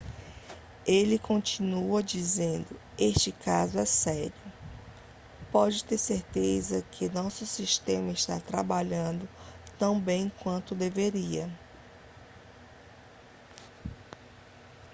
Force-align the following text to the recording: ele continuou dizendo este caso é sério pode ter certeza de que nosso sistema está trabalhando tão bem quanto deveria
ele 0.87 1.19
continuou 1.19 2.01
dizendo 2.01 2.65
este 2.97 3.31
caso 3.31 3.77
é 3.77 3.85
sério 3.85 4.33
pode 5.51 5.83
ter 5.85 5.99
certeza 5.99 6.81
de 6.81 6.87
que 6.89 7.07
nosso 7.07 7.45
sistema 7.45 8.11
está 8.11 8.39
trabalhando 8.39 9.29
tão 9.77 9.99
bem 10.01 10.29
quanto 10.43 10.73
deveria 10.73 11.47